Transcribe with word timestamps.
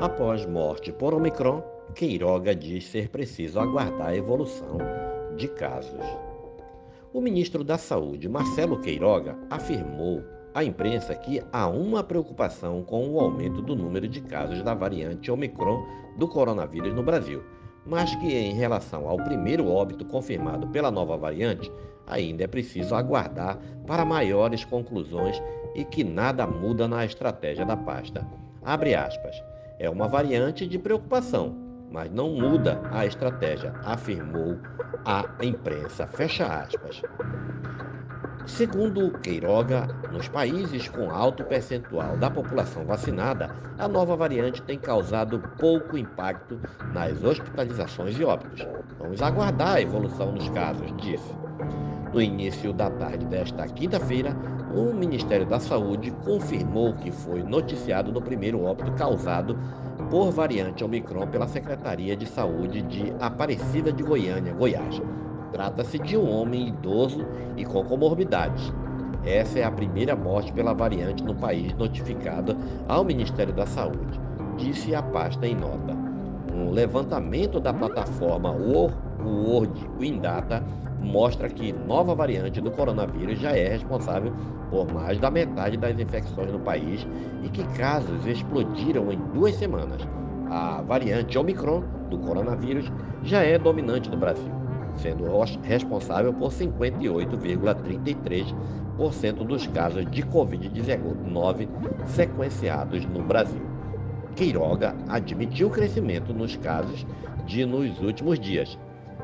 Após 0.00 0.46
morte 0.46 0.90
por 0.90 1.12
Omicron, 1.12 1.62
Queiroga 1.94 2.54
diz 2.54 2.86
ser 2.86 3.10
preciso 3.10 3.60
aguardar 3.60 4.08
a 4.08 4.16
evolução 4.16 4.78
de 5.36 5.46
casos. 5.46 6.06
O 7.12 7.20
ministro 7.20 7.62
da 7.62 7.76
Saúde, 7.76 8.26
Marcelo 8.26 8.80
Queiroga, 8.80 9.36
afirmou 9.50 10.22
à 10.54 10.64
imprensa 10.64 11.14
que 11.14 11.42
há 11.52 11.68
uma 11.68 12.02
preocupação 12.02 12.82
com 12.82 13.10
o 13.10 13.20
aumento 13.20 13.60
do 13.60 13.76
número 13.76 14.08
de 14.08 14.22
casos 14.22 14.62
da 14.62 14.72
variante 14.72 15.30
Omicron 15.30 15.84
do 16.16 16.26
coronavírus 16.26 16.94
no 16.94 17.02
Brasil, 17.02 17.42
mas 17.84 18.16
que 18.16 18.34
em 18.34 18.54
relação 18.54 19.06
ao 19.06 19.18
primeiro 19.18 19.68
óbito 19.68 20.06
confirmado 20.06 20.66
pela 20.68 20.90
nova 20.90 21.18
variante, 21.18 21.70
ainda 22.06 22.44
é 22.44 22.46
preciso 22.46 22.94
aguardar 22.94 23.58
para 23.86 24.06
maiores 24.06 24.64
conclusões 24.64 25.38
e 25.74 25.84
que 25.84 26.02
nada 26.02 26.46
muda 26.46 26.88
na 26.88 27.04
estratégia 27.04 27.66
da 27.66 27.76
pasta. 27.76 28.26
Abre 28.62 28.94
aspas. 28.94 29.49
É 29.80 29.88
uma 29.88 30.06
variante 30.06 30.66
de 30.66 30.78
preocupação, 30.78 31.56
mas 31.90 32.10
não 32.12 32.34
muda 32.34 32.86
a 32.90 33.06
estratégia, 33.06 33.74
afirmou 33.82 34.60
a 35.02 35.34
imprensa. 35.40 36.06
Fecha 36.06 36.44
aspas. 36.62 37.02
Segundo 38.46 39.10
Queiroga, 39.22 39.86
nos 40.12 40.28
países 40.28 40.88
com 40.88 41.10
alto 41.10 41.44
percentual 41.44 42.16
da 42.16 42.30
população 42.30 42.84
vacinada, 42.84 43.50
a 43.78 43.86
nova 43.86 44.16
variante 44.16 44.62
tem 44.62 44.78
causado 44.78 45.38
pouco 45.58 45.96
impacto 45.96 46.58
nas 46.92 47.22
hospitalizações 47.22 48.18
e 48.18 48.24
óbitos. 48.24 48.66
Vamos 48.98 49.22
aguardar 49.22 49.76
a 49.76 49.80
evolução 49.82 50.34
dos 50.34 50.48
casos, 50.50 50.92
disse. 50.96 51.34
No 52.12 52.20
início 52.20 52.72
da 52.72 52.90
tarde 52.90 53.24
desta 53.26 53.66
quinta-feira, 53.68 54.34
o 54.74 54.92
Ministério 54.92 55.46
da 55.46 55.60
Saúde 55.60 56.10
confirmou 56.24 56.94
que 56.94 57.10
foi 57.10 57.42
noticiado 57.42 58.10
no 58.10 58.20
primeiro 58.20 58.62
óbito 58.62 58.92
causado 58.92 59.56
por 60.10 60.32
variante 60.32 60.82
Omicron 60.82 61.26
pela 61.28 61.46
Secretaria 61.46 62.16
de 62.16 62.26
Saúde 62.26 62.82
de 62.82 63.12
Aparecida 63.20 63.92
de 63.92 64.02
Goiânia, 64.02 64.52
Goiás. 64.52 65.00
Trata-se 65.52 65.98
de 65.98 66.16
um 66.16 66.30
homem 66.30 66.68
idoso 66.68 67.26
e 67.56 67.64
com 67.64 67.84
comorbidades. 67.84 68.72
Essa 69.24 69.58
é 69.58 69.64
a 69.64 69.70
primeira 69.70 70.14
morte 70.16 70.52
pela 70.52 70.72
variante 70.72 71.24
no 71.24 71.34
país 71.34 71.74
notificada 71.74 72.56
ao 72.88 73.04
Ministério 73.04 73.52
da 73.52 73.66
Saúde, 73.66 74.20
disse 74.56 74.94
a 74.94 75.02
pasta 75.02 75.46
em 75.46 75.54
nota. 75.54 75.94
Um 76.54 76.70
levantamento 76.70 77.60
da 77.60 77.72
plataforma 77.72 78.50
World 78.50 79.86
Windata 79.98 80.64
mostra 81.00 81.48
que 81.48 81.72
nova 81.72 82.14
variante 82.14 82.60
do 82.60 82.70
coronavírus 82.70 83.38
já 83.38 83.50
é 83.50 83.68
responsável 83.68 84.32
por 84.70 84.90
mais 84.92 85.18
da 85.18 85.30
metade 85.30 85.76
das 85.76 85.98
infecções 85.98 86.52
no 86.52 86.60
país 86.60 87.06
e 87.42 87.48
que 87.48 87.64
casos 87.76 88.26
explodiram 88.26 89.10
em 89.12 89.18
duas 89.34 89.54
semanas. 89.56 90.00
A 90.48 90.82
variante 90.82 91.38
Omicron 91.38 91.82
do 92.08 92.18
coronavírus 92.18 92.90
já 93.22 93.42
é 93.42 93.58
dominante 93.58 94.08
no 94.08 94.16
Brasil 94.16 94.59
sendo 95.02 95.24
responsável 95.62 96.32
por 96.32 96.50
58,33% 96.50 99.44
dos 99.44 99.66
casos 99.66 100.10
de 100.10 100.22
Covid-19 100.22 101.68
sequenciados 102.06 103.04
no 103.06 103.22
Brasil. 103.22 103.60
Queiroga 104.36 104.94
admitiu 105.08 105.66
o 105.68 105.70
crescimento 105.70 106.32
nos 106.32 106.56
casos 106.56 107.04
de 107.46 107.66
nos 107.66 108.00
últimos 108.00 108.38
dias. 108.38 108.78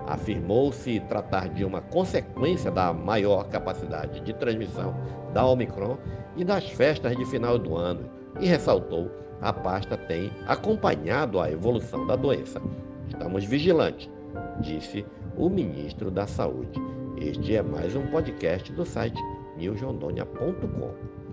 Afirmou 0.06 0.72
se 0.72 0.98
tratar 1.00 1.48
de 1.48 1.64
uma 1.64 1.80
consequência 1.80 2.70
da 2.70 2.92
maior 2.92 3.48
capacidade 3.48 4.20
de 4.20 4.34
transmissão 4.34 4.94
da 5.32 5.46
Omicron 5.46 5.96
e 6.36 6.44
das 6.44 6.68
festas 6.70 7.16
de 7.16 7.24
final 7.24 7.58
do 7.58 7.74
ano 7.76 8.10
e 8.40 8.46
ressaltou 8.46 9.10
a 9.40 9.52
pasta 9.52 9.96
tem 9.96 10.30
acompanhado 10.46 11.40
a 11.40 11.50
evolução 11.50 12.06
da 12.06 12.16
doença. 12.16 12.60
Estamos 13.08 13.44
vigilantes, 13.44 14.08
disse 14.60 15.04
o 15.36 15.50
ministro 15.50 16.10
da 16.10 16.26
Saúde. 16.26 16.80
Este 17.18 17.56
é 17.56 17.62
mais 17.62 17.94
um 17.94 18.06
podcast 18.06 18.72
do 18.72 18.84
site 18.86 19.20
newsrondônia.com. 19.56 21.25